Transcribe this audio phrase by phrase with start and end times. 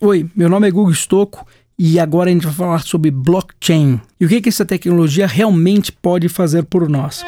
[0.00, 1.44] Oi, meu nome é Google Stocco
[1.76, 5.90] e agora a gente vai falar sobre blockchain e o que, que essa tecnologia realmente
[5.90, 7.24] pode fazer por nós.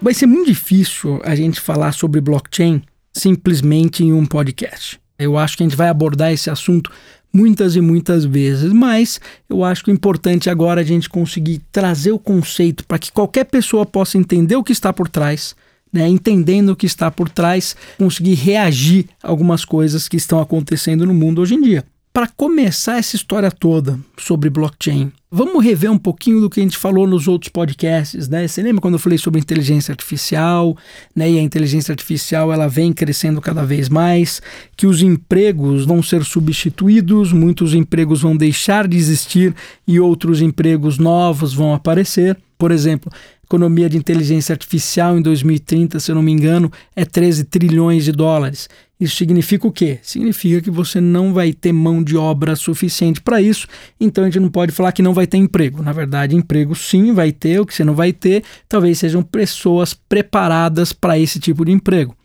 [0.00, 2.80] Vai ser muito difícil a gente falar sobre blockchain
[3.12, 5.00] simplesmente em um podcast.
[5.18, 6.88] Eu acho que a gente vai abordar esse assunto
[7.32, 11.60] muitas e muitas vezes, mas eu acho que o importante agora é a gente conseguir
[11.72, 15.56] trazer o conceito para que qualquer pessoa possa entender o que está por trás
[15.96, 21.06] né, entendendo o que está por trás, conseguir reagir a algumas coisas que estão acontecendo
[21.06, 21.84] no mundo hoje em dia.
[22.12, 26.78] Para começar essa história toda sobre blockchain, vamos rever um pouquinho do que a gente
[26.78, 28.48] falou nos outros podcasts, né?
[28.48, 30.74] Você lembra quando eu falei sobre inteligência artificial,
[31.14, 31.30] né?
[31.30, 34.40] E a inteligência artificial ela vem crescendo cada vez mais,
[34.74, 39.54] que os empregos vão ser substituídos, muitos empregos vão deixar de existir
[39.86, 42.34] e outros empregos novos vão aparecer.
[42.58, 43.12] Por exemplo,
[43.46, 48.12] economia de inteligência artificial em 2030, se eu não me engano, é 13 trilhões de
[48.12, 48.68] dólares.
[48.98, 49.98] Isso significa o quê?
[50.02, 53.68] Significa que você não vai ter mão de obra suficiente para isso,
[54.00, 55.82] então a gente não pode falar que não vai ter emprego.
[55.82, 59.94] Na verdade, emprego sim vai ter, o que você não vai ter, talvez sejam pessoas
[59.94, 62.16] preparadas para esse tipo de emprego.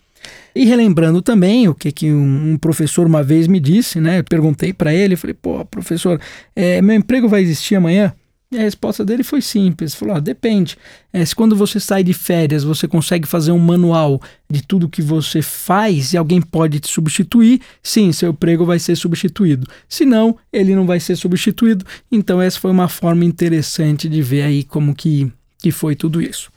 [0.56, 4.20] E relembrando também o que, que um, professor uma vez me disse, né?
[4.20, 6.20] Eu perguntei para ele, falei, pô, professor,
[6.56, 8.14] é, meu emprego vai existir amanhã?
[8.52, 9.96] E a resposta dele foi simples.
[9.96, 10.78] Falou: ah, depende.
[11.14, 15.02] É, se quando você sai de férias você consegue fazer um manual de tudo que
[15.02, 19.66] você faz e alguém pode te substituir, sim, seu emprego vai ser substituído.
[19.88, 21.86] Se não, ele não vai ser substituído.
[22.12, 26.52] Então essa foi uma forma interessante de ver aí como que, que foi tudo isso.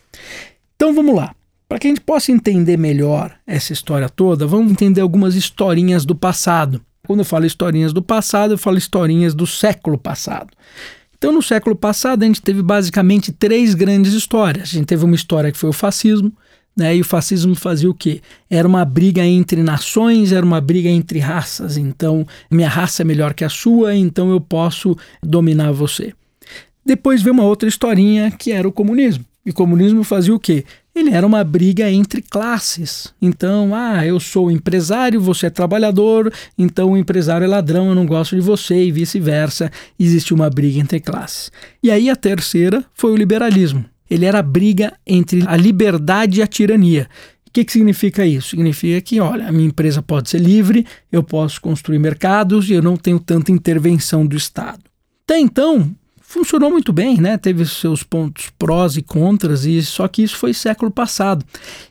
[0.75, 1.33] Então vamos lá.
[1.69, 6.15] Para que a gente possa entender melhor essa história toda, vamos entender algumas historinhas do
[6.15, 6.81] passado.
[7.07, 10.49] Quando eu falo historinhas do passado, eu falo historinhas do século passado.
[11.25, 14.65] Então, no século passado, a gente teve basicamente três grandes histórias.
[14.65, 16.31] A gente teve uma história que foi o fascismo,
[16.77, 16.95] né?
[16.95, 18.21] E o fascismo fazia o quê?
[18.51, 21.79] Era uma briga entre nações, era uma briga entre raças.
[21.79, 26.13] Então, minha raça é melhor que a sua, então eu posso dominar você.
[26.85, 29.25] Depois veio uma outra historinha que era o comunismo.
[29.47, 30.67] E o comunismo fazia o quê?
[30.95, 33.13] Ele era uma briga entre classes.
[33.21, 38.07] Então, ah, eu sou empresário, você é trabalhador, então o empresário é ladrão, eu não
[38.07, 39.73] gosto de você, e vice-versa.
[39.99, 41.51] Existe uma briga entre classes.
[41.83, 43.85] E aí a terceira foi o liberalismo.
[44.09, 47.09] Ele era a briga entre a liberdade e a tirania.
[47.49, 48.51] O que, que significa isso?
[48.51, 52.83] Significa que, olha, a minha empresa pode ser livre, eu posso construir mercados e eu
[52.83, 54.83] não tenho tanta intervenção do Estado.
[55.25, 55.95] Até então,
[56.35, 57.39] funcionou muito bem, né?
[57.39, 61.45] Teve seus pontos prós e contras, e só que isso foi século passado.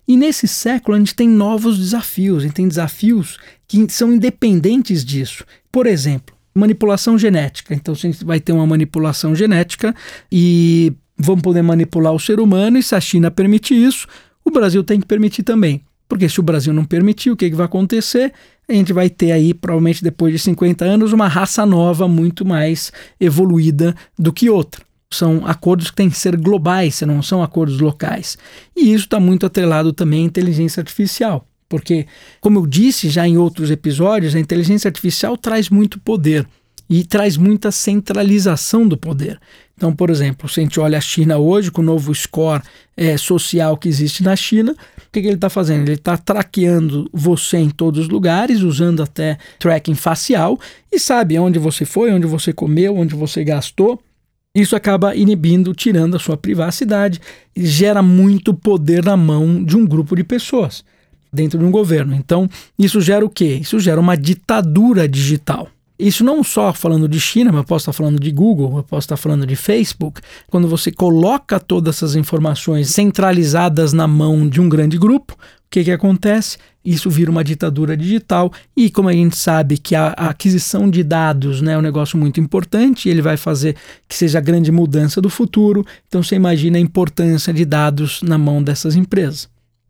[0.07, 5.03] E nesse século a gente tem novos desafios, a gente tem desafios que são independentes
[5.03, 5.45] disso.
[5.71, 7.73] Por exemplo, manipulação genética.
[7.73, 9.95] Então a gente vai ter uma manipulação genética
[10.31, 14.07] e vamos poder manipular o ser humano, e se a China permitir isso,
[14.43, 15.81] o Brasil tem que permitir também.
[16.13, 18.31] Porque se o Brasil não permitir, o que, que vai acontecer?
[18.69, 22.91] a gente vai ter aí, provavelmente depois de 50 anos, uma raça nova muito mais
[23.19, 24.85] evoluída do que outra.
[25.09, 28.37] São acordos que têm que ser globais, não são acordos locais.
[28.75, 31.47] E isso está muito atrelado também à inteligência artificial.
[31.67, 32.05] Porque,
[32.39, 36.47] como eu disse já em outros episódios, a inteligência artificial traz muito poder
[36.89, 39.39] e traz muita centralização do poder.
[39.75, 42.61] Então, por exemplo, se a gente olha a China hoje, com o novo score
[42.95, 45.87] é, social que existe na China, o que, que ele está fazendo?
[45.87, 50.59] Ele está traqueando você em todos os lugares, usando até tracking facial,
[50.91, 53.99] e sabe onde você foi, onde você comeu, onde você gastou.
[54.55, 57.19] Isso acaba inibindo, tirando a sua privacidade
[57.55, 60.85] e gera muito poder na mão de um grupo de pessoas
[61.33, 62.13] dentro de um governo.
[62.13, 63.57] Então, isso gera o quê?
[63.59, 65.67] Isso gera uma ditadura digital.
[65.97, 69.17] Isso não só falando de China, mas posso estar falando de Google, eu posso estar
[69.17, 70.21] falando de Facebook.
[70.47, 75.37] Quando você coloca todas essas informações centralizadas na mão de um grande grupo, o
[75.69, 76.57] que, que acontece?
[76.83, 81.01] Isso vira uma ditadura digital e como a gente sabe que a, a aquisição de
[81.03, 83.75] dados né, é um negócio muito importante, ele vai fazer
[84.07, 85.85] que seja a grande mudança do futuro.
[86.07, 89.47] Então você imagina a importância de dados na mão dessas empresas.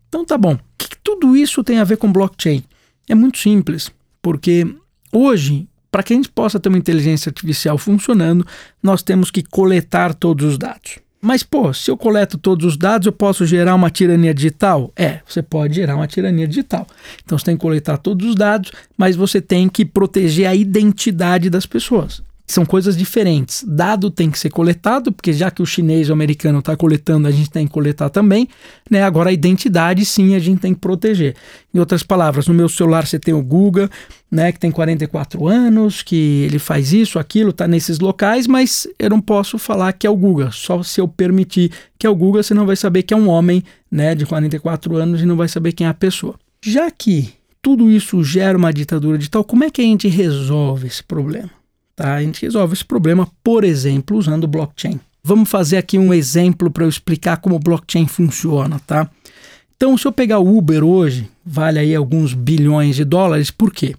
[0.07, 0.53] Então tá bom.
[0.53, 2.63] O que, que tudo isso tem a ver com blockchain?
[3.09, 3.91] É muito simples,
[4.21, 4.67] porque
[5.11, 8.43] hoje para que a gente possa ter uma inteligência artificial funcionando,
[8.81, 10.97] nós temos que coletar todos os dados.
[11.21, 14.91] Mas, pô, se eu coleto todos os dados, eu posso gerar uma tirania digital?
[14.95, 16.87] É, você pode gerar uma tirania digital.
[17.23, 21.47] Então você tem que coletar todos os dados, mas você tem que proteger a identidade
[21.47, 22.23] das pessoas.
[22.45, 23.63] São coisas diferentes.
[23.67, 27.31] Dado tem que ser coletado, porque já que o chinês o americano está coletando, a
[27.31, 28.49] gente tem que coletar também.
[28.91, 29.01] Né?
[29.01, 31.35] Agora, a identidade, sim, a gente tem que proteger.
[31.73, 33.89] Em outras palavras, no meu celular você tem o Guga,
[34.29, 39.09] né, que tem 44 anos, que ele faz isso, aquilo, está nesses locais, mas eu
[39.09, 40.51] não posso falar que é o Guga.
[40.51, 43.29] Só se eu permitir que é o Guga, você não vai saber que é um
[43.29, 46.35] homem né, de 44 anos e não vai saber quem é a pessoa.
[46.61, 51.01] Já que tudo isso gera uma ditadura digital, como é que a gente resolve esse
[51.03, 51.49] problema?
[51.95, 52.15] Tá?
[52.15, 54.99] A gente resolve esse problema, por exemplo, usando blockchain.
[55.23, 59.09] Vamos fazer aqui um exemplo para eu explicar como o blockchain funciona, tá?
[59.75, 63.95] Então, se eu pegar o Uber hoje, vale aí alguns bilhões de dólares, por quê?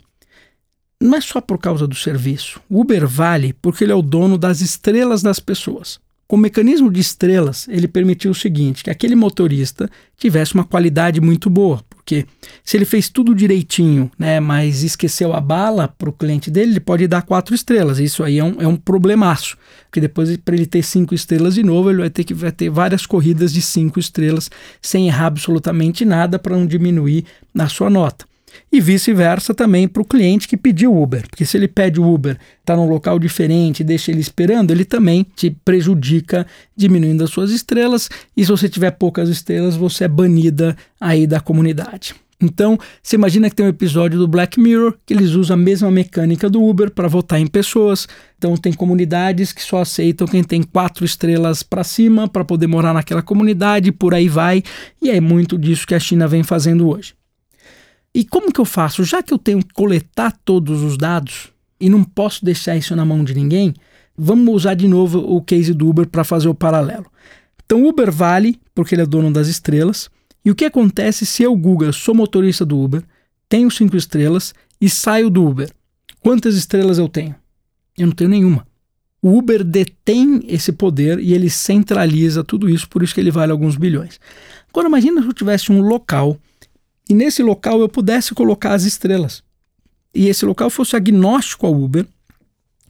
[1.00, 2.61] Não é só por causa do serviço.
[2.69, 5.99] O Uber vale porque ele é o dono das estrelas das pessoas.
[6.26, 11.20] Com o mecanismo de estrelas, ele permitiu o seguinte: que aquele motorista tivesse uma qualidade
[11.20, 11.85] muito boa.
[12.04, 12.26] Porque
[12.62, 16.80] se ele fez tudo direitinho, né, mas esqueceu a bala para o cliente dele, ele
[16.80, 17.98] pode dar quatro estrelas.
[17.98, 19.56] Isso aí é um, é um problemaço.
[19.86, 22.68] Porque depois, para ele ter cinco estrelas de novo, ele vai ter que vai ter
[22.68, 24.50] várias corridas de cinco estrelas
[24.82, 27.24] sem errar absolutamente nada para não diminuir
[27.54, 28.26] na sua nota
[28.70, 32.38] e vice-versa também para o cliente que pediu Uber, porque se ele pede o Uber,
[32.60, 36.46] está num local diferente, deixa ele esperando, ele também te prejudica
[36.76, 41.40] diminuindo as suas estrelas e se você tiver poucas estrelas, você é banida aí da
[41.40, 42.14] comunidade.
[42.40, 45.90] Então, você imagina que tem um episódio do Black Mirror que eles usam a mesma
[45.90, 48.06] mecânica do Uber para votar em pessoas.
[48.36, 52.92] Então, tem comunidades que só aceitam quem tem quatro estrelas para cima para poder morar
[52.92, 54.62] naquela comunidade, por aí vai.
[55.00, 57.14] E é muito disso que a China vem fazendo hoje.
[58.14, 59.02] E como que eu faço?
[59.02, 61.49] Já que eu tenho que coletar todos os dados
[61.81, 63.75] e não posso deixar isso na mão de ninguém,
[64.16, 67.06] vamos usar de novo o case do Uber para fazer o paralelo.
[67.64, 70.08] Então, o Uber vale porque ele é dono das estrelas.
[70.44, 73.02] E o que acontece se eu, Google, sou motorista do Uber,
[73.49, 75.70] tenho cinco estrelas e saio do Uber?
[76.20, 77.34] Quantas estrelas eu tenho?
[77.99, 78.66] Eu não tenho nenhuma.
[79.20, 83.50] O Uber detém esse poder e ele centraliza tudo isso, por isso que ele vale
[83.50, 84.20] alguns bilhões.
[84.69, 86.38] Agora, imagina se eu tivesse um local
[87.08, 89.42] e nesse local eu pudesse colocar as estrelas.
[90.14, 92.06] E esse local fosse agnóstico ao Uber,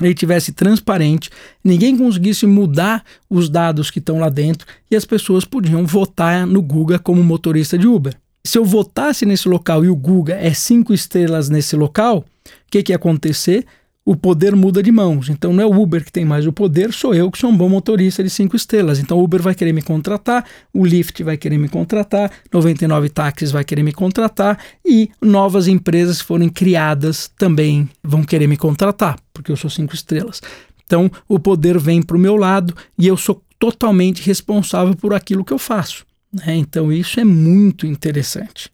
[0.00, 1.31] ele tivesse transparente,
[1.62, 6.61] ninguém conseguisse mudar os dados que estão lá dentro e as pessoas podiam votar no
[6.61, 8.14] Google como motorista de Uber.
[8.44, 12.25] Se eu votasse nesse local e o Google é cinco estrelas nesse local, o
[12.70, 13.64] que, que ia acontecer?
[14.05, 15.29] O poder muda de mãos.
[15.31, 17.56] Então não é o Uber que tem mais o poder, sou eu que sou um
[17.56, 18.99] bom motorista de cinco estrelas.
[18.99, 23.51] Então o Uber vai querer me contratar, o Lyft vai querer me contratar, 99 táxis
[23.51, 29.19] vai querer me contratar e novas empresas que forem criadas também vão querer me contratar,
[29.33, 30.43] porque eu sou cinco estrelas.
[30.85, 35.45] Então o poder vem para o meu lado e eu sou totalmente responsável por aquilo
[35.45, 36.05] que eu faço.
[36.31, 36.57] Né?
[36.57, 38.71] Então isso é muito interessante.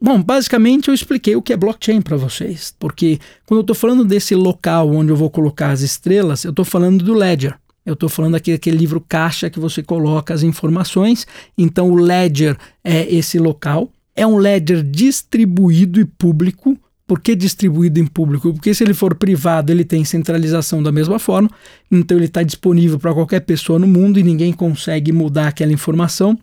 [0.00, 4.04] Bom, basicamente eu expliquei o que é blockchain para vocês, porque quando eu estou falando
[4.04, 7.58] desse local onde eu vou colocar as estrelas, eu estou falando do Ledger.
[7.86, 11.24] Eu estou falando aqui daquele livro caixa que você coloca as informações.
[11.56, 13.88] Então, o Ledger é esse local.
[14.14, 16.76] É um Ledger distribuído e público.
[17.06, 18.52] Por que distribuído em público?
[18.52, 21.48] Porque se ele for privado, ele tem centralização da mesma forma.
[21.88, 26.36] Então, ele está disponível para qualquer pessoa no mundo e ninguém consegue mudar aquela informação.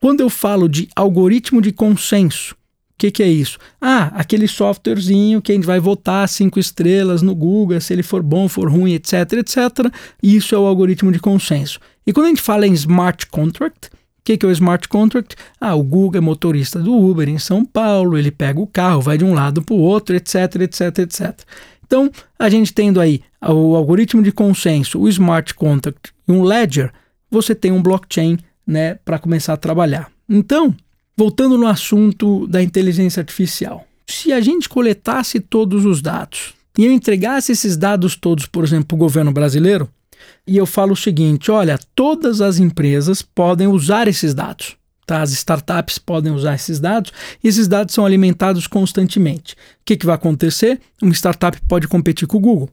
[0.00, 2.56] Quando eu falo de algoritmo de consenso,
[3.00, 3.58] que, que é isso?
[3.80, 8.22] Ah, aquele softwarezinho que a gente vai votar cinco estrelas no Google, se ele for
[8.22, 9.58] bom, for ruim, etc, etc.
[10.22, 11.80] Isso é o algoritmo de consenso.
[12.06, 13.90] E quando a gente fala em smart contract, o
[14.22, 15.34] que, que é o smart contract?
[15.58, 19.16] Ah, o Google é motorista do Uber em São Paulo, ele pega o carro, vai
[19.16, 21.40] de um lado para o outro, etc, etc, etc.
[21.86, 26.92] Então, a gente tendo aí o algoritmo de consenso, o smart contract e um ledger,
[27.30, 30.10] você tem um blockchain né, para começar a trabalhar.
[30.28, 30.76] Então,
[31.20, 33.86] Voltando no assunto da inteligência artificial.
[34.06, 38.86] Se a gente coletasse todos os dados e eu entregasse esses dados todos, por exemplo,
[38.86, 39.86] para o governo brasileiro,
[40.46, 44.78] e eu falo o seguinte: olha, todas as empresas podem usar esses dados.
[45.06, 45.20] Tá?
[45.20, 47.12] As startups podem usar esses dados
[47.44, 49.52] e esses dados são alimentados constantemente.
[49.52, 50.80] O que, que vai acontecer?
[51.02, 52.70] Uma startup pode competir com o Google.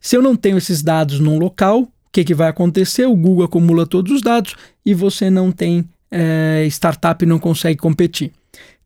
[0.00, 3.06] Se eu não tenho esses dados num local, o que, que vai acontecer?
[3.06, 4.54] O Google acumula todos os dados
[4.86, 8.30] e você não tem é, startup não consegue competir.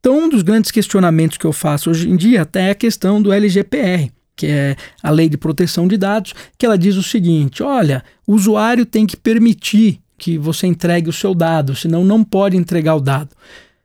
[0.00, 3.20] Então, um dos grandes questionamentos que eu faço hoje em dia até é a questão
[3.20, 7.62] do LGPR, que é a Lei de Proteção de Dados, que ela diz o seguinte:
[7.62, 12.56] olha, o usuário tem que permitir que você entregue o seu dado, senão não pode
[12.56, 13.30] entregar o dado.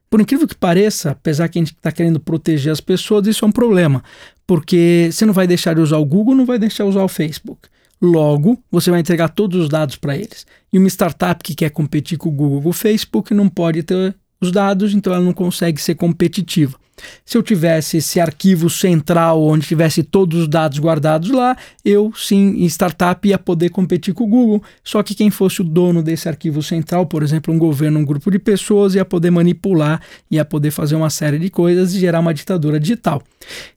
[0.09, 3.47] Por incrível que pareça, apesar que a gente está querendo proteger as pessoas, isso é
[3.47, 4.03] um problema,
[4.47, 7.07] porque você não vai deixar de usar o Google, não vai deixar de usar o
[7.07, 7.67] Facebook.
[8.03, 10.45] Logo, você vai entregar todos os dados para eles.
[10.73, 14.13] E uma startup que quer competir com o Google ou o Facebook não pode ter
[14.41, 16.77] os dados, então ela não consegue ser competitiva.
[17.25, 22.63] Se eu tivesse esse arquivo central onde tivesse todos os dados guardados lá, eu sim,
[22.63, 24.61] em startup, ia poder competir com o Google.
[24.83, 28.29] Só que quem fosse o dono desse arquivo central, por exemplo, um governo, um grupo
[28.29, 32.33] de pessoas, ia poder manipular, ia poder fazer uma série de coisas e gerar uma
[32.33, 33.23] ditadura digital.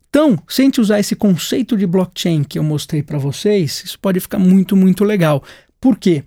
[0.09, 3.99] Então, se a gente usar esse conceito de blockchain que eu mostrei para vocês, isso
[3.99, 5.43] pode ficar muito, muito legal.
[5.81, 6.25] Por quê?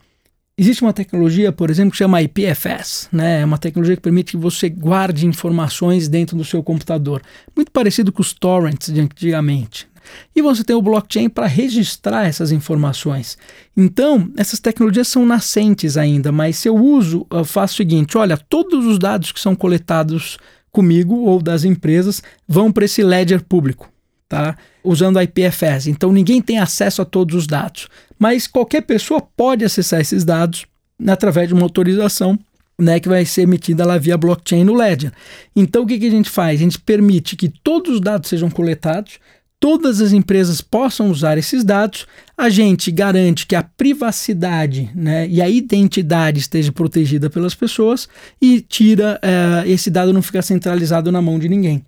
[0.57, 3.41] Existe uma tecnologia, por exemplo, que chama IPFS, né?
[3.41, 7.21] É uma tecnologia que permite que você guarde informações dentro do seu computador,
[7.55, 9.87] muito parecido com os torrents de antigamente.
[10.35, 13.37] E você tem o blockchain para registrar essas informações.
[13.75, 18.37] Então, essas tecnologias são nascentes ainda, mas se eu uso, eu faço o seguinte: olha,
[18.37, 20.37] todos os dados que são coletados
[20.71, 23.89] comigo ou das empresas vão para esse ledger público.
[24.27, 24.55] Tá?
[24.83, 25.87] Usando IPFS.
[25.87, 30.65] Então ninguém tem acesso a todos os dados, mas qualquer pessoa pode acessar esses dados
[31.07, 32.37] através de uma autorização
[32.79, 35.11] né, que vai ser emitida lá via blockchain no Ledger.
[35.55, 36.59] Então o que, que a gente faz?
[36.59, 39.19] A gente permite que todos os dados sejam coletados,
[39.59, 45.41] todas as empresas possam usar esses dados, a gente garante que a privacidade né, e
[45.41, 48.07] a identidade esteja protegida pelas pessoas
[48.41, 51.83] e tira uh, esse dado não fica centralizado na mão de ninguém.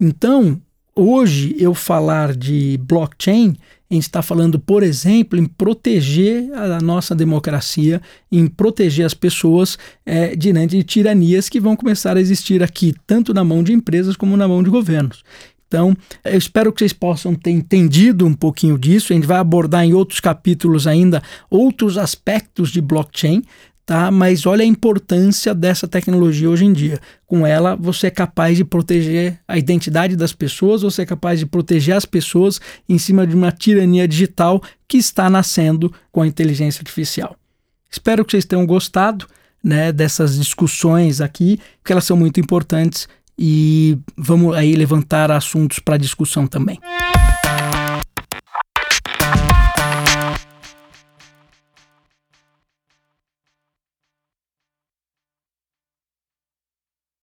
[0.00, 0.60] Então,
[0.96, 3.54] hoje eu falar de blockchain,
[3.90, 8.00] a gente está falando, por exemplo, em proteger a nossa democracia,
[8.30, 13.34] em proteger as pessoas é, diante de tiranias que vão começar a existir aqui, tanto
[13.34, 15.24] na mão de empresas como na mão de governos.
[15.70, 19.12] Então, eu espero que vocês possam ter entendido um pouquinho disso.
[19.12, 23.44] A gente vai abordar em outros capítulos ainda outros aspectos de blockchain,
[23.86, 24.10] tá?
[24.10, 26.98] Mas olha a importância dessa tecnologia hoje em dia.
[27.24, 31.46] Com ela, você é capaz de proteger a identidade das pessoas, você é capaz de
[31.46, 36.80] proteger as pessoas em cima de uma tirania digital que está nascendo com a inteligência
[36.80, 37.36] artificial.
[37.88, 39.24] Espero que vocês tenham gostado
[39.62, 43.08] né, dessas discussões aqui, porque elas são muito importantes
[43.42, 46.78] e vamos aí levantar assuntos para discussão também.